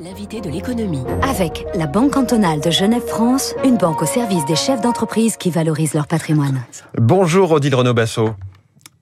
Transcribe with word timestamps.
L'invité 0.00 0.40
de 0.40 0.48
l'économie. 0.48 1.02
Avec 1.22 1.66
la 1.74 1.88
Banque 1.88 2.12
cantonale 2.12 2.60
de 2.60 2.70
Genève-France, 2.70 3.56
une 3.64 3.76
banque 3.76 4.00
au 4.02 4.06
service 4.06 4.44
des 4.44 4.54
chefs 4.54 4.80
d'entreprise 4.80 5.36
qui 5.36 5.50
valorisent 5.50 5.94
leur 5.94 6.06
patrimoine. 6.06 6.62
Bonjour 6.96 7.50
Odile 7.50 7.74
Renaud-Basso. 7.74 8.30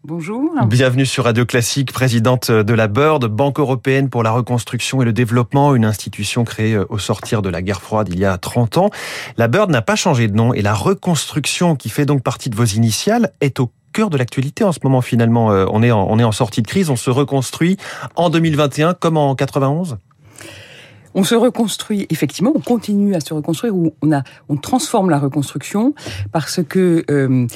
Bonjour. 0.05 0.53
Bienvenue 0.67 1.05
sur 1.05 1.25
Radio 1.25 1.45
Classique, 1.45 1.93
présidente 1.93 2.51
de 2.51 2.73
la 2.73 2.89
BIRD, 2.89 3.27
Banque 3.27 3.61
européenne 3.61 4.09
pour 4.09 4.23
la 4.23 4.31
reconstruction 4.31 5.03
et 5.03 5.05
le 5.05 5.13
développement, 5.13 5.75
une 5.75 5.85
institution 5.85 6.45
créée 6.45 6.79
au 6.79 6.97
sortir 6.97 7.43
de 7.43 7.51
la 7.51 7.61
guerre 7.61 7.83
froide 7.83 8.09
il 8.11 8.19
y 8.19 8.25
a 8.25 8.39
30 8.39 8.79
ans. 8.79 8.91
La 9.37 9.49
BIRD 9.49 9.71
n'a 9.71 9.83
pas 9.83 9.97
changé 9.97 10.29
de 10.29 10.35
nom 10.35 10.55
et 10.55 10.63
la 10.63 10.73
reconstruction 10.73 11.77
qui 11.77 11.91
fait 11.91 12.07
donc 12.07 12.23
partie 12.23 12.49
de 12.49 12.57
vos 12.57 12.65
initiales 12.65 13.33
est 13.43 13.61
au 13.61 13.71
cœur 13.93 14.09
de 14.09 14.17
l'actualité 14.17 14.65
en 14.65 14.73
ce 14.73 14.79
moment 14.83 15.03
finalement. 15.03 15.53
Euh, 15.53 15.67
on 15.71 15.83
est 15.83 15.91
en, 15.91 16.07
on 16.09 16.19
est 16.19 16.25
en 16.25 16.33
sortie 16.33 16.63
de 16.63 16.67
crise, 16.67 16.89
on 16.89 16.97
se 16.97 17.11
reconstruit 17.11 17.77
en 18.15 18.31
2021 18.31 18.95
comme 18.95 19.19
en 19.19 19.35
91 19.35 19.99
on 21.17 21.25
se 21.25 21.35
reconstruit, 21.35 22.07
effectivement, 22.11 22.53
on 22.55 22.61
continue 22.61 23.15
à 23.15 23.21
se 23.21 23.35
reconstruire, 23.35 23.75
ou 23.75 23.93
on, 24.03 24.13
a, 24.13 24.23
on 24.49 24.57
transforme 24.57 25.11
la 25.11 25.19
reconstruction 25.19 25.95
parce 26.31 26.63
que 26.63 27.05
euh, 27.11 27.49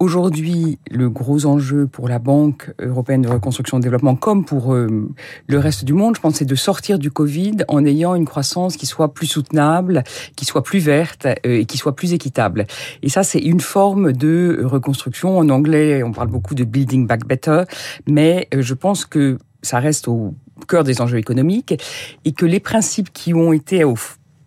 Aujourd'hui, 0.00 0.80
le 0.90 1.08
gros 1.08 1.46
enjeu 1.46 1.86
pour 1.86 2.08
la 2.08 2.18
Banque 2.18 2.74
européenne 2.80 3.22
de 3.22 3.28
reconstruction 3.28 3.78
et 3.78 3.80
de 3.80 3.84
développement, 3.84 4.16
comme 4.16 4.44
pour 4.44 4.74
euh, 4.74 5.08
le 5.46 5.58
reste 5.58 5.84
du 5.84 5.92
monde, 5.92 6.16
je 6.16 6.20
pense, 6.20 6.34
c'est 6.34 6.44
de 6.44 6.54
sortir 6.56 6.98
du 6.98 7.12
Covid 7.12 7.58
en 7.68 7.86
ayant 7.86 8.16
une 8.16 8.24
croissance 8.24 8.76
qui 8.76 8.86
soit 8.86 9.14
plus 9.14 9.28
soutenable, 9.28 10.02
qui 10.34 10.44
soit 10.44 10.64
plus 10.64 10.80
verte 10.80 11.26
euh, 11.26 11.60
et 11.60 11.64
qui 11.64 11.78
soit 11.78 11.94
plus 11.94 12.12
équitable. 12.12 12.66
Et 13.02 13.08
ça, 13.08 13.22
c'est 13.22 13.38
une 13.38 13.60
forme 13.60 14.12
de 14.12 14.62
reconstruction. 14.64 15.38
En 15.38 15.48
anglais, 15.48 16.02
on 16.02 16.10
parle 16.10 16.28
beaucoup 16.28 16.56
de 16.56 16.64
building 16.64 17.06
back 17.06 17.24
better, 17.26 17.62
mais 18.08 18.48
euh, 18.52 18.62
je 18.62 18.74
pense 18.74 19.06
que 19.06 19.38
ça 19.62 19.78
reste 19.78 20.08
au 20.08 20.34
cœur 20.68 20.84
des 20.84 21.00
enjeux 21.00 21.18
économiques 21.18 21.74
et 22.24 22.32
que 22.32 22.46
les 22.46 22.60
principes 22.60 23.12
qui 23.12 23.34
ont 23.34 23.52
été 23.52 23.84
au 23.84 23.94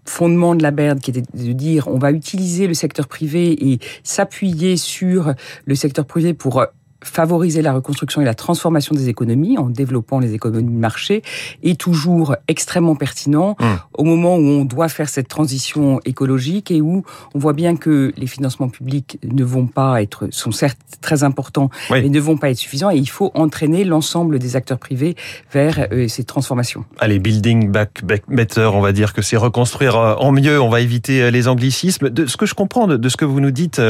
fondement 0.05 0.55
de 0.55 0.63
la 0.63 0.71
BERD, 0.71 0.99
qui 0.99 1.11
était 1.11 1.21
de 1.21 1.53
dire 1.53 1.87
on 1.87 1.97
va 1.97 2.11
utiliser 2.11 2.67
le 2.67 2.73
secteur 2.73 3.07
privé 3.07 3.71
et 3.71 3.79
s'appuyer 4.03 4.77
sur 4.77 5.33
le 5.65 5.75
secteur 5.75 6.05
privé 6.05 6.33
pour 6.33 6.65
favoriser 7.07 7.61
la 7.61 7.73
reconstruction 7.73 8.21
et 8.21 8.25
la 8.25 8.35
transformation 8.35 8.95
des 8.95 9.09
économies 9.09 9.57
en 9.57 9.69
développant 9.69 10.19
les 10.19 10.33
économies 10.33 10.73
de 10.73 10.79
marché 10.79 11.21
est 11.63 11.79
toujours 11.79 12.35
extrêmement 12.47 12.95
pertinent 12.95 13.55
mmh. 13.59 13.65
au 13.93 14.03
moment 14.03 14.35
où 14.35 14.45
on 14.45 14.65
doit 14.65 14.89
faire 14.89 15.09
cette 15.09 15.27
transition 15.27 15.99
écologique 16.05 16.71
et 16.71 16.81
où 16.81 17.03
on 17.33 17.39
voit 17.39 17.53
bien 17.53 17.75
que 17.75 18.13
les 18.17 18.27
financements 18.27 18.69
publics 18.69 19.19
ne 19.23 19.43
vont 19.43 19.67
pas 19.67 20.01
être 20.01 20.27
sont 20.31 20.51
certes 20.51 20.79
très 21.01 21.23
importants 21.23 21.69
mais 21.89 22.09
ne 22.09 22.19
vont 22.19 22.37
pas 22.37 22.49
être 22.49 22.57
suffisants 22.57 22.91
et 22.91 22.97
il 22.97 23.09
faut 23.09 23.31
entraîner 23.33 23.83
l'ensemble 23.83 24.39
des 24.39 24.55
acteurs 24.55 24.79
privés 24.79 25.15
vers 25.51 25.87
euh, 25.91 26.07
ces 26.07 26.23
transformations. 26.23 26.85
Allez, 26.99 27.19
building 27.19 27.69
back, 27.69 28.03
better, 28.27 28.69
on 28.73 28.81
va 28.81 28.91
dire 28.91 29.13
que 29.13 29.21
c'est 29.21 29.37
reconstruire 29.37 29.95
euh, 29.95 30.15
en 30.15 30.31
mieux, 30.31 30.59
on 30.59 30.69
va 30.69 30.81
éviter 30.81 31.21
euh, 31.21 31.31
les 31.31 31.47
anglicismes. 31.47 32.09
De 32.09 32.25
ce 32.25 32.37
que 32.37 32.45
je 32.45 32.53
comprends 32.53 32.87
de, 32.87 33.09
ce 33.09 33.17
que 33.17 33.25
vous 33.25 33.39
nous 33.39 33.51
dites, 33.51 33.81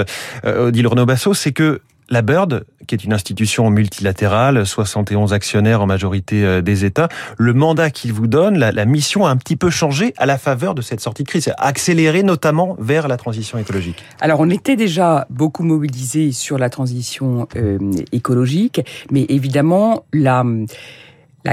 Odile 0.44 0.88
Renaud-Basso, 0.88 1.34
c'est 1.34 1.52
que 1.52 1.82
la 2.10 2.22
BIRD, 2.22 2.66
qui 2.88 2.96
est 2.96 3.04
une 3.04 3.14
institution 3.14 3.70
multilatérale, 3.70 4.66
71 4.66 5.34
actionnaires 5.34 5.82
en 5.82 5.86
majorité 5.86 6.44
euh, 6.46 6.62
des 6.62 6.86
États, 6.86 7.10
le 7.38 7.54
mandat 7.54 7.90
qu'il 7.90 8.14
vous 8.14 8.28
donne, 8.28 8.58
la, 8.58 8.86
mission 8.86 9.26
a 9.26 9.30
un 9.30 9.38
petit 9.38 9.56
peu 9.56 9.70
changé 9.70 10.14
à 10.18 10.26
la 10.26 10.38
faveur 10.38 10.74
de 10.74 10.82
cette 10.82 11.02
sortie 11.02 11.24
de 11.24 11.28
crise, 11.28 11.52
accéléré 11.58 12.24
notamment 12.24 12.76
vers 12.80 13.08
la 13.08 13.18
transition 13.18 13.58
écologique. 13.58 14.04
Alors 14.22 14.40
on 14.40 14.50
était 14.50 14.76
déjà 14.76 15.28
beaucoup 15.30 15.64
mobilisé 15.64 16.32
sur 16.32 16.58
la 16.58 16.70
transition 16.70 17.48
euh, 17.56 17.78
écologique, 18.12 18.82
mais 19.12 19.26
évidemment 19.30 20.06
la 20.14 20.44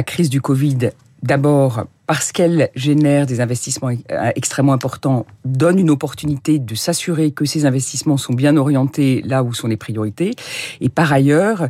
crise 0.05 0.31
du 0.31 0.41
Covid 0.41 0.91
d'abord 1.25 1.87
parce 2.07 2.33
qu'elle 2.33 2.69
génère 2.75 3.27
des 3.27 3.41
investissements 3.41 3.89
euh, 3.89 4.31
extrêmement 4.37 4.75
importants, 4.75 5.25
donne 5.45 5.79
une 5.79 5.91
opportunité 5.91 6.59
de 6.59 6.75
s'assurer 6.75 7.31
que 7.31 7.47
ces 7.47 7.65
investissements 7.65 8.19
sont 8.19 8.35
bien 8.35 8.57
orientés 8.59 9.23
là 9.25 9.43
où 9.43 9.55
sont 9.55 9.67
les 9.67 9.79
priorités. 9.79 10.33
Et 10.83 10.91
par 10.91 11.13
ailleurs, 11.13 11.69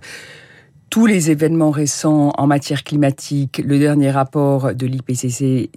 tous 0.90 1.06
les 1.06 1.30
événements 1.30 1.70
récents 1.70 2.32
en 2.36 2.46
matière 2.48 2.82
climatique, 2.82 3.62
le 3.64 3.78
dernier 3.78 4.10
rapport 4.10 4.74
de 4.74 4.86
l'IPCC 4.86 5.70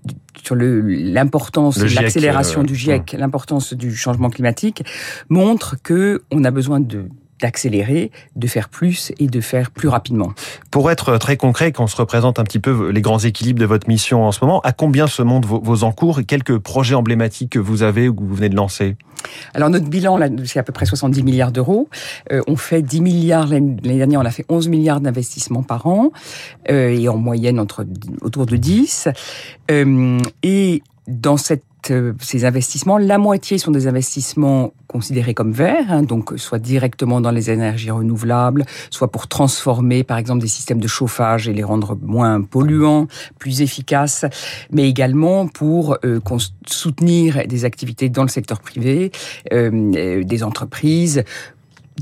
sur 0.44 0.56
l'importance 0.56 1.78
de 1.78 1.96
l'accélération 1.96 2.62
euh, 2.62 2.66
du 2.66 2.76
GIEC, 2.76 3.16
l'importance 3.18 3.74
du 3.74 3.96
changement 3.96 4.32
climatique, 4.32 4.84
montrent 5.30 5.76
que 5.82 6.24
on 6.32 6.44
a 6.44 6.52
besoin 6.52 6.80
de 6.80 7.06
d'accélérer, 7.42 8.12
de 8.36 8.48
faire 8.48 8.70
plus 8.70 9.12
et 9.20 9.28
de 9.28 9.42
faire 9.42 9.72
plus 9.72 9.88
rapidement. 9.88 10.34
Pour 10.72 10.92
être 10.92 11.18
très 11.18 11.38
concret, 11.38 11.72
quand 11.72 11.84
on 11.84 11.88
se 11.88 11.96
représente 11.96 12.40
un 12.40 12.44
petit 12.44 12.60
peu 12.60 12.90
les 12.90 13.02
grands 13.02 13.20
équilibres 13.20 13.60
de 13.60 13.66
votre 13.66 13.88
mission 13.88 14.26
en 14.26 14.32
ce 14.32 14.44
moment, 14.44 14.62
à 14.62 14.72
combien 14.72 15.08
se 15.08 15.22
montent 15.22 15.46
vos, 15.46 15.84
encours 15.84 16.20
et 16.20 16.26
quelques 16.26 16.58
projets 16.58 16.96
emblématiques 16.96 17.52
que 17.52 17.60
vous 17.60 17.84
avez 17.84 18.10
ou 18.10 18.16
que 18.16 18.22
vous 18.22 18.36
venez 18.36 18.50
de 18.50 18.56
lancer? 18.56 18.96
Alors 19.54 19.70
notre 19.70 19.88
bilan, 19.88 20.20
c'est 20.46 20.60
à 20.60 20.64
peu 20.64 20.74
près 20.74 20.86
70 20.86 21.24
milliards 21.24 21.52
d'euros. 21.52 21.90
Euh, 22.32 22.42
on 22.48 22.56
fait 22.56 22.82
10 22.82 23.02
milliards 23.02 23.48
l'année 23.48 23.76
dernière, 23.82 24.20
on 24.22 24.26
a 24.26 24.32
fait 24.32 24.46
11 24.50 24.68
milliards 24.68 25.02
d'investissements 25.02 25.64
par 25.64 25.88
an 25.88 26.12
euh, 26.70 26.90
et 26.90 27.10
en 27.10 27.18
moyenne 27.18 27.60
entre 27.60 27.86
autour 28.22 28.46
de 28.46 28.58
10. 28.58 29.10
Euh, 29.72 30.20
et 30.44 30.84
dans 31.08 31.38
cette 31.38 31.64
ces 32.20 32.46
investissements, 32.46 32.98
la 32.98 33.18
moitié 33.18 33.58
sont 33.58 33.72
des 33.72 33.88
investissements 33.88 34.74
considérés 34.88 35.34
comme 35.34 35.52
verts, 35.52 35.92
hein, 35.92 36.04
donc 36.04 36.34
soit 36.38 36.60
directement 36.60 37.22
dans 37.22 37.32
les 37.32 37.50
énergies 37.50 37.92
renouvelables, 37.92 38.66
soit 38.90 39.12
pour 39.12 39.28
transformer 39.28 40.04
par 40.04 40.18
exemple 40.18 40.42
des 40.42 40.48
systèmes 40.48 40.80
de 40.80 40.88
chauffage 40.88 41.48
et 41.48 41.54
les 41.54 41.64
rendre 41.64 41.98
moins 42.02 42.42
polluants, 42.42 43.08
plus 43.40 43.62
efficaces, 43.62 44.26
mais 44.72 44.90
également 44.90 45.48
pour 45.48 45.98
euh, 46.04 46.20
soutenir 46.66 47.46
des 47.48 47.66
activités 47.66 48.10
dans 48.10 48.24
le 48.24 48.30
secteur 48.30 48.60
privé, 48.60 49.12
euh, 49.54 50.24
des 50.24 50.44
entreprises, 50.44 51.24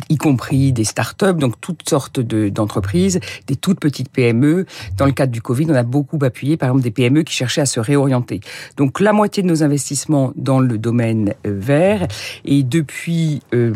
y 0.09 0.17
compris 0.17 0.71
des 0.71 0.83
start-up, 0.83 1.37
donc 1.37 1.59
toutes 1.61 1.87
sortes 1.87 2.19
d'entreprises, 2.19 3.19
des 3.47 3.55
toutes 3.55 3.79
petites 3.79 4.09
PME. 4.09 4.65
Dans 4.97 5.05
le 5.05 5.11
cadre 5.11 5.31
du 5.31 5.41
Covid, 5.41 5.67
on 5.69 5.75
a 5.75 5.83
beaucoup 5.83 6.19
appuyé, 6.21 6.57
par 6.57 6.69
exemple, 6.69 6.83
des 6.83 6.91
PME 6.91 7.23
qui 7.23 7.33
cherchaient 7.33 7.61
à 7.61 7.65
se 7.65 7.79
réorienter. 7.79 8.41
Donc 8.77 8.99
la 8.99 9.13
moitié 9.13 9.43
de 9.43 9.47
nos 9.47 9.63
investissements 9.63 10.33
dans 10.35 10.59
le 10.59 10.77
domaine 10.77 11.33
euh, 11.45 11.59
vert. 11.59 12.07
Et 12.43 12.63
depuis 12.63 13.41
euh, 13.53 13.73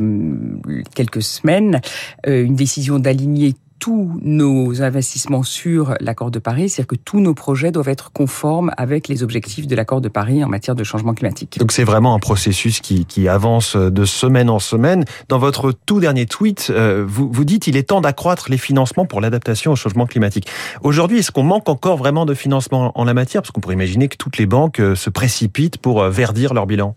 quelques 0.95 1.21
semaines, 1.21 1.81
euh, 2.27 2.43
une 2.43 2.55
décision 2.55 2.99
d'aligner 2.99 3.55
tous 3.79 4.19
nos 4.21 4.81
investissements 4.81 5.43
sur 5.43 5.95
l'accord 6.01 6.31
de 6.31 6.39
Paris, 6.39 6.69
c'est-à-dire 6.69 6.87
que 6.87 6.95
tous 6.95 7.19
nos 7.19 7.33
projets 7.33 7.71
doivent 7.71 7.87
être 7.87 8.11
conformes 8.11 8.71
avec 8.77 9.07
les 9.07 9.23
objectifs 9.23 9.67
de 9.67 9.75
l'accord 9.75 10.01
de 10.01 10.09
Paris 10.09 10.43
en 10.43 10.49
matière 10.49 10.75
de 10.75 10.83
changement 10.83 11.13
climatique. 11.13 11.57
Donc 11.59 11.71
c'est 11.71 11.83
vraiment 11.83 12.13
un 12.13 12.19
processus 12.19 12.81
qui, 12.81 13.27
avance 13.29 13.75
de 13.75 14.05
semaine 14.05 14.49
en 14.49 14.59
semaine. 14.59 15.05
Dans 15.27 15.37
votre 15.37 15.71
tout 15.71 15.99
dernier 15.99 16.25
tweet, 16.25 16.71
euh, 16.71 17.05
vous, 17.07 17.29
vous 17.31 17.45
dites 17.45 17.67
il 17.67 17.77
est 17.77 17.83
temps 17.83 18.01
d'accroître 18.01 18.49
les 18.49 18.57
financements 18.57 19.05
pour 19.05 19.21
l'adaptation 19.21 19.71
au 19.71 19.75
changement 19.75 20.05
climatique. 20.05 20.47
Aujourd'hui, 20.81 21.19
est-ce 21.19 21.31
qu'on 21.31 21.43
manque 21.43 21.69
encore 21.69 21.97
vraiment 21.97 22.25
de 22.25 22.33
financement 22.33 22.91
en 22.99 23.03
la 23.03 23.13
matière? 23.13 23.41
Parce 23.41 23.51
qu'on 23.51 23.61
pourrait 23.61 23.75
imaginer 23.75 24.07
que 24.07 24.17
toutes 24.17 24.37
les 24.37 24.45
banques 24.45 24.79
euh, 24.79 24.95
se 24.95 25.09
précipitent 25.09 25.77
pour 25.77 26.01
euh, 26.01 26.09
verdir 26.09 26.53
leur 26.53 26.65
bilan. 26.65 26.95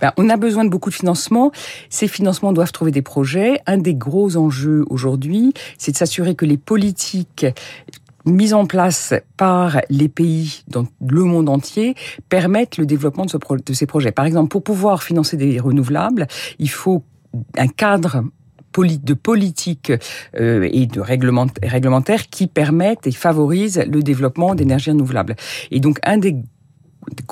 Ben, 0.00 0.12
on 0.16 0.28
a 0.28 0.36
besoin 0.36 0.64
de 0.64 0.70
beaucoup 0.70 0.90
de 0.90 0.94
financements. 0.94 1.52
Ces 1.90 2.08
financements 2.08 2.52
doivent 2.52 2.72
trouver 2.72 2.90
des 2.90 3.02
projets. 3.02 3.60
Un 3.66 3.78
des 3.78 3.94
gros 3.94 4.36
enjeux 4.36 4.84
aujourd'hui, 4.90 5.52
c'est 5.78 5.92
de 5.92 5.96
s'assurer 5.96 6.34
que 6.34 6.46
les 6.46 6.56
politiques 6.56 7.46
mises 8.24 8.54
en 8.54 8.66
place 8.66 9.14
par 9.36 9.80
les 9.88 10.08
pays 10.08 10.64
dans 10.68 10.86
le 11.06 11.22
monde 11.22 11.48
entier 11.48 11.94
permettent 12.28 12.76
le 12.76 12.84
développement 12.84 13.24
de, 13.24 13.72
ces 13.72 13.86
projets. 13.86 14.10
Par 14.10 14.26
exemple, 14.26 14.48
pour 14.48 14.62
pouvoir 14.62 15.02
financer 15.02 15.36
des 15.36 15.60
renouvelables, 15.60 16.26
il 16.58 16.68
faut 16.68 17.04
un 17.56 17.68
cadre 17.68 18.24
de 18.84 19.14
politique 19.14 19.90
euh, 20.38 20.68
et 20.70 20.86
de 20.86 21.00
réglementaire 21.00 22.28
qui 22.28 22.46
permettent 22.46 23.06
et 23.06 23.12
favorisent 23.12 23.82
le 23.90 24.02
développement 24.02 24.54
d'énergies 24.54 24.90
renouvelables. 24.90 25.36
Et 25.70 25.80
donc 25.80 25.98
un 26.02 26.18
des 26.18 26.36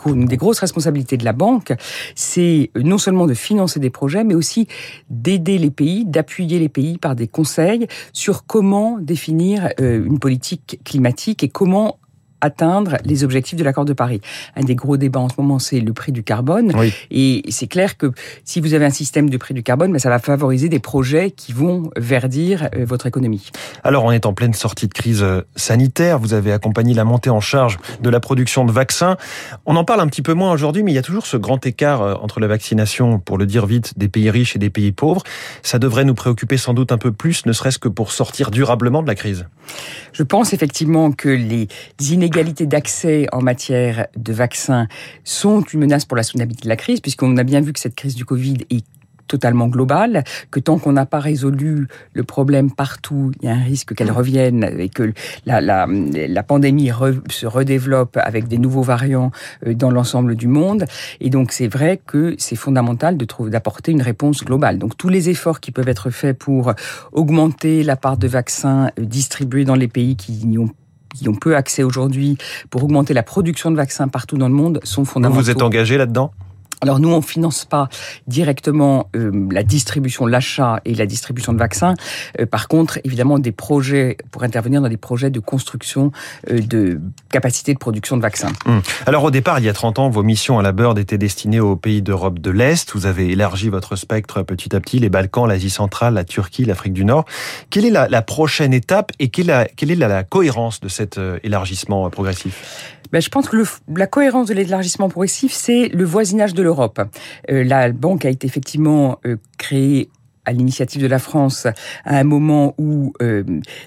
une 0.07 0.26
des 0.26 0.37
grosses 0.37 0.61
responsabilités 0.61 1.17
de 1.17 1.25
la 1.25 1.32
banque, 1.32 1.73
c'est 2.15 2.71
non 2.76 2.99
seulement 2.99 3.26
de 3.26 3.35
financer 3.35 3.81
des 3.81 3.91
projets, 3.91 4.25
mais 4.25 4.35
aussi 4.35 4.69
d'aider 5.11 5.59
les 5.59 5.71
pays, 5.71 6.05
d'appuyer 6.05 6.59
les 6.59 6.69
pays 6.69 6.99
par 6.99 7.15
des 7.15 7.29
conseils 7.29 7.87
sur 8.12 8.47
comment 8.47 8.99
définir 8.99 9.71
euh, 9.81 10.05
une 10.05 10.19
politique 10.19 10.81
climatique 10.85 11.43
et 11.43 11.49
comment 11.49 11.99
atteindre 12.44 12.99
les 13.05 13.25
objectifs 13.25 13.58
de 13.58 13.64
l'accord 13.64 13.87
de 13.87 13.94
Paris. 13.94 14.20
Un 14.55 14.64
des 14.64 14.75
gros 14.75 14.99
débats 14.99 15.20
en 15.20 15.31
ce 15.31 15.35
moment, 15.38 15.58
c'est 15.58 15.81
le 15.81 15.93
prix 15.94 16.12
du 16.12 16.23
carbone. 16.23 16.73
Et 17.11 17.43
c'est 17.49 17.67
clair 17.67 17.96
que 17.96 18.12
si 18.44 18.61
vous 18.61 18.75
avez 18.75 18.85
un 18.85 18.91
système 18.91 19.31
de 19.31 19.37
prix 19.38 19.55
du 19.55 19.62
carbone, 19.62 19.93
ben, 19.93 19.99
ça 19.99 20.11
va 20.11 20.19
favoriser 20.19 20.69
des 20.69 20.79
projets 20.79 21.31
qui 21.31 21.52
vont 21.52 21.91
verdir 21.96 22.69
euh, 22.75 22.85
votre 22.85 23.06
économie. 23.06 23.50
Alors, 23.82 24.05
on 24.05 24.12
est 24.12 24.26
en 24.26 24.35
pleine 24.35 24.52
sortie 24.52 24.88
de 24.88 24.93
crise 24.93 25.23
euh, 25.23 25.41
sanitaire. 25.56 26.19
Vous 26.19 26.35
avez 26.35 26.52
accompagné 26.52 26.93
la 26.93 27.05
montée 27.05 27.31
en 27.31 27.41
charge 27.41 27.79
de 28.02 28.11
la 28.11 28.20
production 28.20 28.67
de 28.67 28.73
vaccins. 28.73 29.17
On 29.64 29.76
en 29.76 29.85
parle 29.85 30.00
un 30.00 30.06
petit 30.06 30.23
peu 30.23 30.35
moins 30.35 30.52
aujourd'hui, 30.52 30.82
mais 30.82 30.93
il 30.93 30.94
y 30.94 30.99
a 30.99 31.02
toujours 31.02 31.26
ce 31.26 31.38
grand 31.38 31.64
écart 31.64 32.02
euh, 32.02 32.14
entre 32.20 32.40
la 32.40 32.47
vaccination, 32.47 33.19
pour 33.19 33.38
le 33.38 33.47
dire 33.47 33.64
vite, 33.64 33.99
des 33.99 34.08
pays 34.08 34.29
riches 34.29 34.55
et 34.55 34.58
des 34.58 34.70
pays 34.70 34.93
pauvres. 34.93 35.23
Ça 35.62 35.79
devrait 35.79 36.05
nous 36.05 36.14
préoccuper 36.14 36.58
sans 36.58 36.75
doute 36.75 36.93
un 36.93 36.99
peu 36.99 37.11
plus, 37.11 37.47
ne 37.47 37.52
serait-ce 37.52 37.79
que 37.79 37.88
pour 37.88 38.12
sortir 38.12 38.50
durablement 38.50 39.02
de 39.02 39.08
la 39.08 39.14
crise. 39.14 39.47
Je 40.12 40.23
pense 40.23 40.52
effectivement 40.52 41.11
que 41.11 41.31
les 41.31 41.69
inégalités 42.00 42.34
inégalités 42.35 42.67
d'accès 42.67 43.27
en 43.31 43.43
matière 43.43 44.09
de 44.17 44.33
vaccins 44.33 44.89
sont 45.23 45.63
une 45.63 45.81
menace 45.81 46.05
pour 46.05 46.17
la 46.17 46.25
soutenabilité 46.25 46.65
de 46.65 46.69
la 46.69 46.77
crise, 46.77 47.01
puisqu'on 47.01 47.37
a 47.37 47.45
bien 47.45 47.61
vu 47.61 47.73
que 47.73 47.79
cette 47.79 47.95
crise 47.95 48.17
du 48.17 48.25
Covid 48.25 48.59
est 48.71 48.85
totalement 49.29 49.69
globale, 49.69 50.25
que 50.51 50.59
tant 50.59 50.79
qu'on 50.79 50.93
n'a 50.93 51.07
pas 51.07 51.21
résolu 51.21 51.87
le 52.13 52.25
problème 52.25 52.73
partout, 52.73 53.31
il 53.41 53.47
y 53.47 53.49
a 53.49 53.55
un 53.55 53.63
risque 53.63 53.95
qu'elle 53.95 54.11
revienne 54.11 54.69
et 54.79 54.89
que 54.89 55.13
la, 55.47 56.43
pandémie 56.43 56.91
se 57.31 57.47
redéveloppe 57.47 58.19
avec 58.21 58.49
des 58.49 58.59
nouveaux 58.59 58.83
variants 58.83 59.31
euh, 59.67 59.75
dans 59.75 59.91
l'ensemble 59.91 60.35
du 60.35 60.49
monde. 60.49 60.85
Et 61.21 61.31
donc 61.31 61.53
c'est 61.53 61.69
vrai 61.69 62.01
que 62.05 62.35
c'est 62.37 62.57
fondamental 62.57 63.17
de 63.17 63.27
d'apporter 63.49 63.93
une 63.93 64.03
réponse 64.03 64.45
globale. 64.45 64.79
Donc 64.79 64.97
tous 64.97 65.09
les 65.09 65.31
efforts 65.31 65.61
qui 65.61 65.71
peuvent 65.71 65.89
être 65.89 66.11
faits 66.11 66.37
pour 66.37 66.75
augmenter 67.13 67.83
la 67.83 67.97
part 67.97 68.19
de 68.19 68.29
vaccins 68.29 68.91
euh, 68.99 69.05
distribués 69.05 69.65
dans 69.65 69.77
les 69.77 69.89
pays 69.89 70.17
qui 70.17 70.33
n'y 70.47 70.59
ont 70.59 70.71
qui 71.14 71.28
ont 71.28 71.34
peu 71.34 71.56
accès 71.56 71.82
aujourd'hui 71.82 72.37
pour 72.70 72.84
augmenter 72.84 73.14
la 73.14 73.22
production 73.22 73.70
de 73.70 73.76
vaccins 73.76 74.08
partout 74.08 74.37
dans 74.37 74.49
le 74.49 74.55
monde 74.55 74.81
sont 74.82 75.05
fondamentaux. 75.05 75.38
Vous 75.38 75.44
vous 75.44 75.50
êtes 75.50 75.62
engagé 75.62 75.96
là-dedans? 75.96 76.32
Alors 76.81 76.99
nous, 76.99 77.12
on 77.12 77.23
finance 77.23 77.65
pas 77.65 77.88
directement 78.26 79.09
euh, 79.17 79.49
la 79.50 79.62
distribution, 79.62 80.26
l'achat 80.26 80.81
et 80.85 80.94
la 80.94 81.06
distribution 81.06 81.53
de 81.53 81.59
vaccins. 81.59 81.94
Euh, 82.41 82.47
par 82.47 82.69
contre, 82.69 82.99
évidemment, 83.05 83.38
des 83.38 83.53
projets 83.53 84.17
pour 84.31 84.43
intervenir 84.43 84.82
dans 84.82 84.88
des 84.88 84.97
projets 84.97 85.31
de 85.31 85.41
construction 85.41 86.12
euh, 86.50 86.61
de 86.61 87.00
capacité 87.31 87.73
de 87.73 87.79
production 87.79 88.17
de 88.17 88.23
vaccins. 88.23 88.53
Hum. 88.67 88.82
Alors 89.06 89.25
au 89.25 89.31
départ, 89.31 89.59
il 89.59 89.65
y 89.65 89.69
a 89.69 89.73
30 89.73 89.99
ans, 89.99 90.11
vos 90.11 90.23
missions 90.23 90.59
à 90.59 90.62
la 90.62 90.73
Bird 90.73 90.99
étaient 90.99 91.19
destinées 91.19 91.61
aux 91.61 91.76
pays 91.76 92.03
d'Europe 92.03 92.38
de 92.38 92.50
l'Est. 92.50 92.93
Vous 92.94 93.06
avez 93.06 93.31
élargi 93.31 93.69
votre 93.69 93.97
spectre 93.97 94.43
petit 94.43 94.75
à 94.75 94.81
petit, 94.81 94.99
les 94.99 95.09
Balkans, 95.09 95.47
l'Asie 95.47 95.71
centrale, 95.71 96.15
la 96.15 96.25
Turquie, 96.25 96.65
l'Afrique 96.65 96.93
du 96.93 97.05
Nord. 97.05 97.25
Quelle 97.71 97.85
est 97.85 97.91
la, 97.91 98.23
prochaine 98.23 98.73
étape 98.73 99.12
et 99.19 99.29
quelle, 99.29 99.50
est 99.50 99.94
la 99.94 100.25
cohérence 100.25 100.81
de 100.81 100.88
cet 100.88 101.21
élargissement 101.43 102.09
progressif? 102.11 102.94
Ben, 103.14 103.22
je 103.22 103.28
pense 103.28 103.49
que 103.49 103.56
le, 103.56 103.64
la 103.96 104.08
cohérence 104.08 104.49
de 104.49 104.55
l'élargissement 104.55 105.08
progressif, 105.08 105.52
c'est 105.52 105.87
le 105.87 106.05
voisinage 106.05 106.52
de 106.52 106.64
l'Europe. 106.64 107.00
Euh, 107.49 107.62
la 107.62 107.93
banque 107.93 108.25
a 108.25 108.28
été 108.28 108.44
effectivement 108.44 109.20
euh, 109.25 109.37
créée 109.56 110.08
à 110.44 110.52
l'initiative 110.52 111.00
de 111.00 111.06
la 111.06 111.20
France 111.20 111.69
à 112.05 112.19
un 112.19 112.25
moment 112.25 112.75
où 112.76 113.12
euh, 113.22 113.44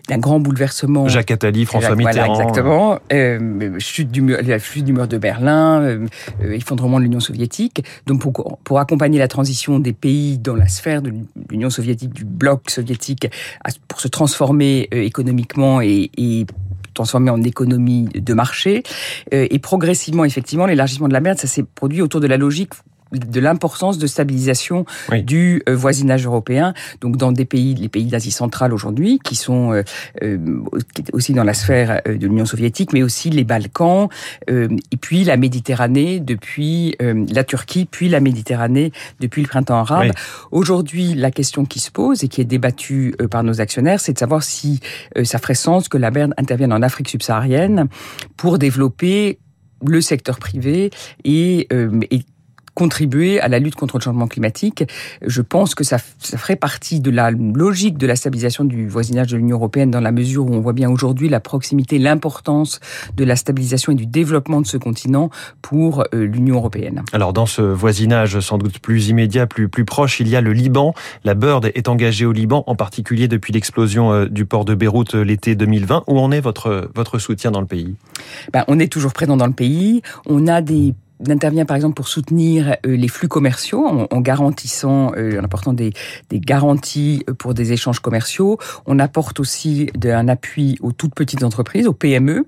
un 0.09 0.17
grand 0.17 0.39
bouleversement. 0.39 1.09
Jacques 1.09 1.31
Attali, 1.31 1.65
François 1.65 1.95
Mitterrand. 1.97 2.39
Exactement. 2.39 2.99
Euh, 3.11 3.77
chute 3.79 4.11
du 4.11 4.21
mur, 4.21 4.39
la 4.41 4.59
chute 4.59 4.85
du 4.85 4.93
mur 4.93 5.09
de 5.09 5.17
Berlin, 5.17 5.81
euh, 5.81 6.07
effondrement 6.41 6.97
de 6.97 7.03
l'Union 7.03 7.19
soviétique. 7.19 7.83
Donc 8.05 8.21
pour, 8.21 8.57
pour 8.63 8.79
accompagner 8.79 9.19
la 9.19 9.27
transition 9.27 9.79
des 9.79 9.93
pays 9.93 10.37
dans 10.37 10.55
la 10.55 10.69
sphère 10.69 11.01
de 11.01 11.11
l'Union 11.49 11.69
soviétique, 11.69 12.13
du 12.13 12.23
bloc 12.23 12.69
soviétique, 12.69 13.29
pour 13.89 13.99
se 13.99 14.07
transformer 14.07 14.87
économiquement 14.91 15.81
et, 15.81 16.09
et 16.17 16.45
transformé 16.97 17.29
en 17.29 17.41
économie 17.43 18.05
de 18.13 18.33
marché. 18.33 18.83
Euh, 19.33 19.47
et 19.49 19.59
progressivement, 19.59 20.25
effectivement, 20.25 20.65
l'élargissement 20.65 21.07
de 21.07 21.13
la 21.13 21.21
mer, 21.21 21.37
ça 21.37 21.47
s'est 21.47 21.63
produit 21.63 22.01
autour 22.01 22.21
de 22.21 22.27
la 22.27 22.37
logique 22.37 22.73
de 23.11 23.39
l'importance 23.39 23.97
de 23.97 24.07
stabilisation 24.07 24.85
du 25.23 25.61
euh, 25.67 25.75
voisinage 25.75 26.25
européen. 26.25 26.73
Donc 27.01 27.17
dans 27.17 27.31
des 27.31 27.45
pays, 27.45 27.75
les 27.75 27.89
pays 27.89 28.05
d'Asie 28.05 28.31
centrale 28.31 28.73
aujourd'hui, 28.73 29.19
qui 29.23 29.35
sont 29.35 29.73
euh, 29.73 29.83
euh, 30.23 30.37
aussi 31.13 31.33
dans 31.33 31.43
la 31.43 31.53
sphère 31.53 32.01
de 32.05 32.27
l'Union 32.27 32.45
soviétique, 32.45 32.93
mais 32.93 33.03
aussi 33.03 33.29
les 33.29 33.43
Balkans, 33.43 34.09
et 34.47 34.97
puis 34.99 35.23
la 35.23 35.37
Méditerranée 35.37 36.19
depuis 36.19 36.95
la 36.99 37.43
Turquie, 37.43 37.87
puis 37.89 38.09
la 38.09 38.19
Méditerranée 38.19 38.91
depuis 39.19 39.41
le 39.41 39.47
printemps 39.47 39.79
arabe. 39.79 40.11
Aujourd'hui, 40.51 41.13
la 41.13 41.31
question 41.31 41.65
qui 41.65 41.79
se 41.79 41.91
pose 41.91 42.23
et 42.23 42.27
qui 42.27 42.41
est 42.41 42.45
débattue 42.45 43.15
par 43.29 43.43
nos 43.43 43.61
actionnaires, 43.61 43.99
c'est 43.99 44.13
de 44.13 44.19
savoir 44.19 44.43
si 44.43 44.79
ça 45.23 45.37
ferait 45.39 45.55
sens 45.55 45.89
que 45.89 45.97
la 45.97 46.11
BERN 46.11 46.33
intervienne 46.37 46.73
en 46.73 46.81
Afrique 46.81 47.09
subsaharienne 47.09 47.87
pour 48.35 48.57
développer 48.57 49.39
le 49.85 50.01
secteur 50.01 50.39
privé 50.39 50.89
et, 51.23 51.67
et 51.71 52.25
contribuer 52.77 53.39
à 53.39 53.47
la 53.47 53.57
lutte 53.57 53.73
contre 53.73 53.97
le 53.97 54.03
changement 54.03 54.27
climatique. 54.27 54.83
Je 55.25 55.41
pense 55.41 55.73
que 55.73 55.83
ça, 55.83 55.97
ça 56.19 56.37
ferait 56.37 56.55
partie 56.55 56.99
de 56.99 57.09
la 57.09 57.31
logique 57.31 57.97
de 57.97 58.05
la 58.05 58.15
stabilisation 58.15 58.65
du 58.65 58.87
voisinage 58.87 59.31
de 59.31 59.37
l'Union 59.37 59.57
européenne 59.57 59.89
dans 59.89 59.99
la 59.99 60.11
mesure 60.11 60.45
où 60.45 60.53
on 60.53 60.59
voit 60.59 60.73
bien 60.73 60.87
aujourd'hui 60.87 61.27
la 61.27 61.39
proximité, 61.39 61.97
l'importance 61.97 62.79
de 63.15 63.23
la 63.23 63.35
stabilisation 63.35 63.93
et 63.93 63.95
du 63.95 64.05
développement 64.05 64.61
de 64.61 64.67
ce 64.67 64.77
continent 64.77 65.31
pour 65.63 66.01
euh, 66.13 66.27
l'Union 66.27 66.57
européenne. 66.57 67.01
Alors 67.13 67.33
dans 67.33 67.47
ce 67.47 67.63
voisinage 67.63 68.39
sans 68.41 68.59
doute 68.59 68.77
plus 68.77 69.07
immédiat, 69.07 69.47
plus, 69.47 69.69
plus 69.69 69.85
proche, 69.85 70.19
il 70.19 70.27
y 70.27 70.35
a 70.35 70.41
le 70.41 70.53
Liban. 70.53 70.93
La 71.23 71.33
Bird 71.33 71.71
est 71.73 71.87
engagée 71.87 72.27
au 72.27 72.31
Liban, 72.31 72.63
en 72.67 72.75
particulier 72.75 73.27
depuis 73.27 73.53
l'explosion 73.53 74.13
euh, 74.13 74.25
du 74.27 74.45
port 74.45 74.65
de 74.65 74.75
Beyrouth 74.75 75.15
euh, 75.15 75.23
l'été 75.23 75.55
2020. 75.55 76.03
Où 76.05 76.19
en 76.19 76.31
est 76.31 76.41
votre, 76.41 76.91
votre 76.93 77.17
soutien 77.17 77.49
dans 77.49 77.61
le 77.61 77.65
pays? 77.65 77.95
Ben, 78.53 78.65
On 78.67 78.77
est 78.77 78.91
toujours 78.91 79.13
présent 79.13 79.35
dans 79.35 79.47
le 79.47 79.53
pays. 79.53 80.03
On 80.27 80.45
a 80.45 80.61
des 80.61 80.93
intervient 81.27 81.65
par 81.65 81.75
exemple 81.75 81.95
pour 81.95 82.07
soutenir 82.07 82.75
euh, 82.85 82.95
les 82.95 83.07
flux 83.07 83.27
commerciaux 83.27 84.07
en, 84.09 84.21
garantissant, 84.21 85.11
euh, 85.15 85.39
en 85.39 85.43
apportant 85.43 85.73
des, 85.73 85.93
des, 86.29 86.39
garanties 86.39 87.23
pour 87.37 87.53
des 87.53 87.73
échanges 87.73 87.99
commerciaux. 87.99 88.57
On 88.85 88.99
apporte 88.99 89.39
aussi 89.39 89.89
un 90.03 90.27
appui 90.27 90.77
aux 90.81 90.91
toutes 90.91 91.15
petites 91.15 91.43
entreprises, 91.43 91.87
aux 91.87 91.93
PME. 91.93 92.45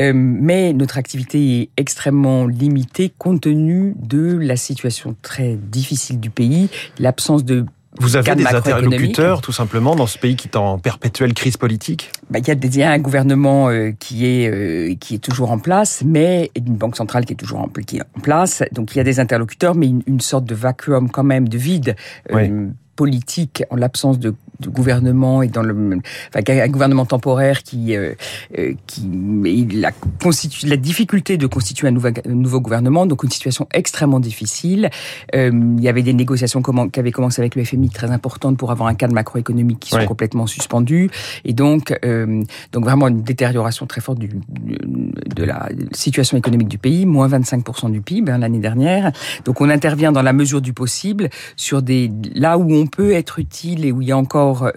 Euh, 0.00 0.12
mais 0.14 0.72
notre 0.72 0.98
activité 0.98 1.60
est 1.60 1.70
extrêmement 1.76 2.46
limitée 2.46 3.12
compte 3.16 3.42
tenu 3.42 3.94
de 3.96 4.36
la 4.36 4.56
situation 4.56 5.14
très 5.22 5.54
difficile 5.54 6.20
du 6.20 6.30
pays, 6.30 6.68
l'absence 6.98 7.44
de 7.44 7.66
vous 8.00 8.16
avez 8.16 8.34
des 8.34 8.46
interlocuteurs, 8.46 9.40
tout 9.40 9.52
simplement, 9.52 9.96
dans 9.96 10.06
ce 10.06 10.18
pays 10.18 10.36
qui 10.36 10.48
est 10.48 10.56
en 10.56 10.78
perpétuelle 10.78 11.34
crise 11.34 11.56
politique? 11.56 12.12
Bah, 12.30 12.38
Il 12.38 12.76
y, 12.76 12.82
a 12.82 12.90
un 12.90 12.98
gouvernement 12.98 13.68
euh, 13.68 13.92
qui, 13.98 14.26
est, 14.26 14.48
euh, 14.48 14.94
qui 15.00 15.16
est 15.16 15.18
toujours 15.18 15.50
en 15.50 15.58
place, 15.58 16.02
mais 16.04 16.50
une 16.56 16.76
banque 16.76 16.96
centrale 16.96 17.24
qui 17.24 17.32
est 17.32 17.36
toujours 17.36 17.60
en, 17.60 17.68
qui 17.68 17.98
est 17.98 18.02
en 18.16 18.20
place. 18.20 18.62
Donc 18.72 18.94
il 18.94 18.98
y 18.98 19.00
a 19.00 19.04
des 19.04 19.20
interlocuteurs, 19.20 19.74
mais 19.74 19.88
une, 19.88 20.20
sorte 20.20 20.44
de 20.44 20.54
vacuum 20.54 21.10
quand 21.10 21.24
même, 21.24 21.48
de 21.48 21.58
vide. 21.58 21.96
Euh, 22.32 22.68
politique 22.98 23.62
en 23.70 23.76
l'absence 23.76 24.18
de 24.18 24.34
de 24.60 24.68
gouvernement 24.68 25.42
et 25.42 25.48
dans 25.48 25.62
le 25.62 26.00
enfin, 26.34 26.42
un 26.48 26.68
gouvernement 26.68 27.06
temporaire 27.06 27.62
qui 27.62 27.96
euh, 27.96 28.14
euh 28.58 28.72
qui 28.86 29.68
la 29.72 29.92
constitue 30.20 30.66
la 30.66 30.76
difficulté 30.76 31.36
de 31.36 31.46
constituer 31.46 31.86
un 31.88 31.92
nouveau, 31.92 32.08
nouveau 32.26 32.60
gouvernement 32.60 33.06
donc 33.06 33.22
une 33.22 33.30
situation 33.30 33.68
extrêmement 33.72 34.20
difficile. 34.20 34.90
Euh, 35.34 35.50
il 35.78 35.82
y 35.82 35.88
avait 35.88 36.02
des 36.02 36.12
négociations 36.12 36.60
qui 36.62 37.00
avaient 37.00 37.12
commencé 37.12 37.40
avec 37.40 37.54
le 37.54 37.64
FMI 37.64 37.90
très 37.90 38.10
importantes 38.10 38.56
pour 38.56 38.72
avoir 38.72 38.88
un 38.88 38.94
cadre 38.94 39.14
macroéconomique 39.14 39.78
qui 39.80 39.90
sont 39.90 40.04
complètement 40.06 40.46
suspendus 40.46 41.10
et 41.44 41.52
donc 41.52 41.96
euh, 42.04 42.42
donc 42.72 42.84
vraiment 42.84 43.06
une 43.08 43.22
détérioration 43.22 43.86
très 43.86 44.00
forte 44.00 44.18
du, 44.18 44.28
de 44.28 45.44
la 45.44 45.68
situation 45.92 46.36
économique 46.36 46.68
du 46.68 46.78
pays 46.78 47.06
moins 47.06 47.28
25% 47.28 47.92
du 47.92 48.00
PIB 48.00 48.32
hein, 48.32 48.38
l'année 48.38 48.58
dernière. 48.58 49.12
Donc 49.44 49.60
on 49.60 49.70
intervient 49.70 50.10
dans 50.10 50.22
la 50.22 50.32
mesure 50.32 50.60
du 50.60 50.72
possible 50.72 51.28
sur 51.56 51.82
des 51.82 52.10
là 52.34 52.58
où 52.58 52.72
on 52.72 52.87
peut 52.88 53.12
être 53.12 53.38
utile 53.38 53.84
et 53.84 53.92
où 53.92 54.02
il 54.02 54.08
y 54.08 54.12
a 54.12 54.16
encore 54.16 54.64
euh, 54.64 54.72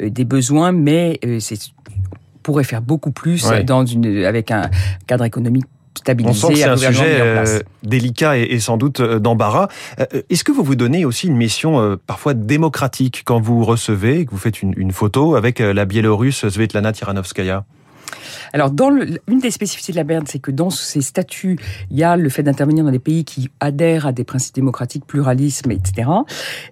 euh, 0.00 0.10
des 0.10 0.24
besoins, 0.24 0.72
mais 0.72 1.18
euh, 1.24 1.38
c'est 1.40 1.58
pourrait 2.42 2.64
faire 2.64 2.80
beaucoup 2.80 3.10
plus 3.10 3.46
dans 3.66 3.84
une 3.84 4.24
avec 4.24 4.50
un 4.50 4.70
cadre 5.06 5.24
économique 5.24 5.66
stabilisé. 5.94 6.30
On 6.30 6.48
sent 6.48 6.54
que 6.54 6.58
c'est 6.58 6.64
un 6.64 6.76
sujet 6.76 7.62
délicat 7.82 8.38
et, 8.38 8.58
sans 8.60 8.78
doute 8.78 9.02
d'embarras. 9.02 9.68
Est-ce 10.30 10.42
que 10.42 10.50
vous 10.50 10.62
vous 10.62 10.74
donnez 10.74 11.04
aussi 11.04 11.26
une 11.26 11.36
mission 11.36 11.98
parfois 12.06 12.32
démocratique 12.32 13.22
quand 13.26 13.40
vous 13.40 13.62
recevez, 13.62 14.24
que 14.24 14.30
vous 14.30 14.38
faites 14.38 14.62
une, 14.62 14.72
une 14.78 14.90
photo 14.90 15.34
avec 15.34 15.58
la 15.58 15.84
Biélorusse 15.84 16.48
Svetlana 16.48 16.92
Tiranovskaya? 16.92 17.66
Alors, 18.52 18.70
dans 18.70 18.90
le, 18.90 19.20
une 19.28 19.40
des 19.40 19.50
spécificités 19.50 19.92
de 19.92 19.96
la 19.96 20.04
BERD, 20.04 20.28
c'est 20.28 20.38
que 20.38 20.50
dans 20.50 20.70
ces 20.70 21.02
statuts, 21.02 21.58
il 21.90 21.98
y 21.98 22.04
a 22.04 22.16
le 22.16 22.28
fait 22.28 22.42
d'intervenir 22.42 22.84
dans 22.84 22.90
des 22.90 22.98
pays 22.98 23.24
qui 23.24 23.50
adhèrent 23.60 24.06
à 24.06 24.12
des 24.12 24.24
principes 24.24 24.54
démocratiques, 24.54 25.06
pluralisme, 25.06 25.70
etc. 25.70 26.08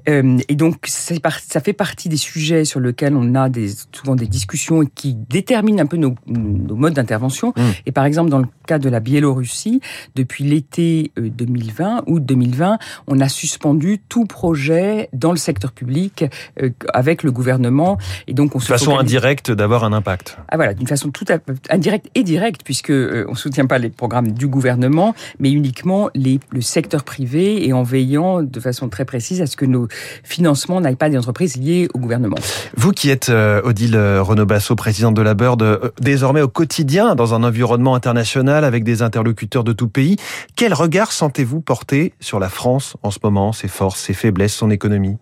Euh, 0.09 0.39
et 0.49 0.55
donc, 0.55 0.87
ça 0.87 1.61
fait 1.61 1.73
partie 1.73 2.09
des 2.09 2.17
sujets 2.17 2.65
sur 2.65 2.81
lesquels 2.81 3.17
on 3.17 3.35
a 3.35 3.49
des, 3.49 3.71
souvent 3.93 4.17
des 4.17 4.27
discussions 4.27 4.83
et 4.83 4.87
qui 4.95 5.15
déterminent 5.15 5.83
un 5.83 5.87
peu 5.87 5.97
nos, 5.97 6.15
nos 6.27 6.77
modes 6.77 6.95
d'intervention. 6.95 7.53
Mmh. 7.57 7.63
Et 7.87 7.93
par 7.93 8.05
exemple, 8.05 8.31
dans 8.31 8.39
le 8.39 8.49
cas 8.67 8.79
de 8.79 8.89
la 8.89 9.01
Biélorussie, 9.01 9.81
depuis 10.15 10.45
l'été 10.45 11.13
2020, 11.17 11.99
euh, 11.99 12.01
août 12.07 12.25
2020, 12.25 12.79
on 13.07 13.21
a 13.21 13.29
suspendu 13.29 14.01
tout 14.09 14.27
projet 14.27 15.09
dans 15.13 15.31
le 15.31 15.39
secteur 15.39 15.73
public 15.73 16.25
euh, 16.63 16.71
avec 16.93 17.23
le 17.23 17.31
gouvernement. 17.31 17.99
Et 18.27 18.35
donc, 18.35 18.55
on 18.55 18.61
se 18.61 18.67
de 18.67 18.79
façon 18.79 18.99
indirecte 18.99 19.51
d'avoir 19.51 19.85
un 19.85 19.93
impact. 19.93 20.39
Ah 20.49 20.57
voilà, 20.57 20.75
d'une 20.75 20.87
façon 20.87 21.11
tout 21.11 21.25
à 21.29 21.39
indirecte 21.71 22.09
et 22.15 22.23
directe, 22.23 22.63
puisque 22.65 22.91
euh, 22.91 23.27
on 23.29 23.35
soutient 23.35 23.67
pas 23.67 23.79
les 23.79 23.91
programmes 23.91 24.33
du 24.33 24.47
gouvernement, 24.47 25.15
mais 25.39 25.51
uniquement 25.51 26.11
les, 26.15 26.41
le 26.51 26.61
secteur 26.61 27.05
privé 27.05 27.67
et 27.67 27.73
en 27.73 27.83
veillant 27.83 28.43
de 28.43 28.61
façon 28.61 28.89
très 28.89 29.05
précise 29.05 29.41
à 29.43 29.47
ce 29.47 29.57
que 29.57 29.65
nos 29.65 29.89
financements 30.25 30.81
n'aillent 30.81 30.97
pas 30.97 31.11
des 31.11 31.19
entreprises 31.19 31.57
liées 31.57 31.89
au 31.95 31.99
gouvernement. 31.99 32.37
Vous 32.77 32.93
qui 32.93 33.11
êtes 33.11 33.29
euh, 33.29 33.61
Odile 33.65 33.97
Renaud 33.97 34.47
Basso, 34.47 34.75
présidente 34.77 35.15
de 35.15 35.23
la 35.23 35.35
Bird, 35.35 35.63
euh, 35.63 35.91
désormais 36.01 36.43
au 36.43 36.49
quotidien 36.49 37.15
dans 37.15 37.35
un 37.35 37.43
environnement 37.43 37.95
international 37.95 38.65
avec 38.65 38.85
des 38.85 39.03
interlocuteurs 39.03 39.65
de 39.65 39.73
tout 39.73 39.89
pays, 39.89 40.17
quel 40.57 40.75
regard 40.75 41.13
sentez-vous 41.13 41.61
porter 41.61 42.15
sur 42.21 42.39
la 42.39 42.49
France 42.49 42.97
en 43.03 43.11
ce 43.11 43.19
moment, 43.23 43.53
ses 43.53 43.69
forces, 43.69 44.01
ses 44.01 44.15
faiblesses, 44.15 44.55
son 44.55 44.71
économie? 44.71 45.17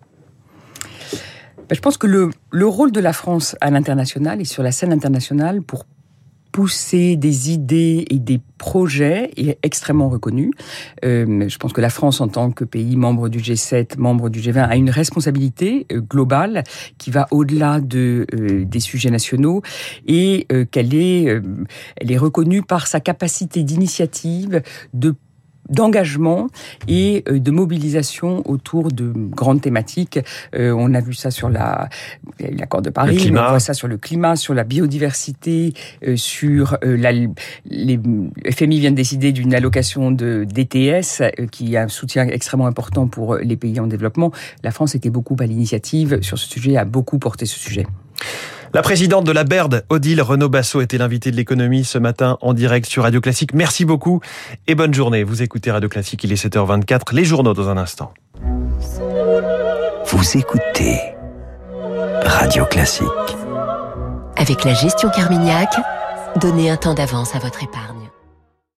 Ben, 1.69 1.75
je 1.75 1.81
pense 1.81 1.97
que 1.97 2.07
le, 2.07 2.29
le 2.51 2.65
rôle 2.65 2.91
de 2.91 3.01
la 3.01 3.11
France 3.11 3.57
à 3.59 3.69
l'international 3.69 4.39
et 4.39 4.45
sur 4.45 4.63
la 4.63 4.71
scène 4.71 4.93
internationale 4.93 5.61
pour 5.61 5.85
pousser 6.51 7.15
des 7.15 7.51
idées 7.51 8.05
et 8.09 8.19
des 8.19 8.39
projets 8.57 9.31
est 9.37 9.57
extrêmement 9.63 10.09
reconnu. 10.09 10.51
Euh, 11.05 11.47
je 11.47 11.57
pense 11.57 11.73
que 11.73 11.81
la 11.81 11.89
France, 11.89 12.21
en 12.21 12.27
tant 12.27 12.51
que 12.51 12.63
pays 12.63 12.95
membre 12.95 13.29
du 13.29 13.39
G7, 13.39 13.97
membre 13.97 14.29
du 14.29 14.39
G20, 14.39 14.67
a 14.67 14.75
une 14.75 14.89
responsabilité 14.89 15.85
euh, 15.91 16.01
globale 16.01 16.63
qui 16.97 17.11
va 17.11 17.27
au-delà 17.31 17.79
de 17.79 18.25
euh, 18.33 18.65
des 18.65 18.79
sujets 18.79 19.11
nationaux 19.11 19.61
et 20.07 20.47
qu'elle 20.71 20.93
est, 20.93 21.41
elle 21.97 22.11
est 22.11 22.17
reconnue 22.17 22.61
par 22.61 22.87
sa 22.87 22.99
capacité 22.99 23.63
d'initiative, 23.63 24.61
de 24.93 25.15
d'engagement 25.69 26.47
et 26.87 27.23
euh, 27.29 27.39
de 27.39 27.51
mobilisation 27.51 28.41
autour 28.49 28.91
de 28.91 29.11
grandes 29.15 29.61
thématiques. 29.61 30.19
Euh, 30.55 30.73
on 30.77 30.93
a 30.93 31.01
vu 31.01 31.13
ça 31.13 31.31
sur 31.31 31.49
la 31.49 31.89
l'accord 32.39 32.81
de 32.81 32.89
Paris, 32.89 33.31
on 33.31 33.33
voit 33.33 33.59
ça 33.59 33.73
sur 33.73 33.87
le 33.87 33.97
climat, 33.97 34.35
sur 34.35 34.53
la 34.53 34.63
biodiversité, 34.63 35.73
euh, 36.07 36.15
sur 36.15 36.77
la 36.81 37.11
les 37.65 37.99
FMI 38.51 38.79
vient 38.79 38.91
de 38.91 38.95
décider 38.95 39.31
d'une 39.31 39.53
allocation 39.53 40.11
de 40.11 40.45
DTS 40.45 41.23
qui 41.51 41.75
a 41.77 41.83
un 41.83 41.87
soutien 41.87 42.27
extrêmement 42.27 42.67
important 42.67 43.07
pour 43.07 43.35
les 43.35 43.57
pays 43.57 43.79
en 43.79 43.87
développement. 43.87 44.31
La 44.63 44.71
France 44.71 44.95
était 44.95 45.09
beaucoup 45.09 45.35
à 45.39 45.45
l'initiative 45.45 46.21
sur 46.21 46.37
ce 46.37 46.47
sujet, 46.47 46.77
a 46.77 46.85
beaucoup 46.85 47.19
porté 47.19 47.45
ce 47.45 47.57
sujet. 47.57 47.85
La 48.73 48.81
présidente 48.81 49.25
de 49.25 49.31
la 49.31 49.43
BERD, 49.43 49.85
Odile 49.89 50.21
Renaud-Basso, 50.21 50.81
était 50.81 50.97
l'invitée 50.97 51.31
de 51.31 51.35
l'économie 51.35 51.85
ce 51.85 51.97
matin 51.97 52.37
en 52.41 52.53
direct 52.53 52.87
sur 52.87 53.03
Radio 53.03 53.21
Classique. 53.21 53.53
Merci 53.53 53.85
beaucoup 53.85 54.19
et 54.67 54.75
bonne 54.75 54.93
journée. 54.93 55.23
Vous 55.23 55.41
écoutez 55.41 55.71
Radio 55.71 55.89
Classique, 55.89 56.23
il 56.23 56.31
est 56.31 56.45
7h24. 56.45 57.13
Les 57.13 57.25
journaux 57.25 57.53
dans 57.53 57.69
un 57.69 57.77
instant. 57.77 58.13
Vous 60.05 60.37
écoutez 60.37 60.99
Radio 62.23 62.65
Classique. 62.65 63.07
Avec 64.35 64.63
la 64.63 64.73
gestion 64.73 65.09
Carmignac, 65.09 65.73
donnez 66.39 66.69
un 66.69 66.77
temps 66.77 66.93
d'avance 66.93 67.35
à 67.35 67.39
votre 67.39 67.63
épargne. 67.63 68.06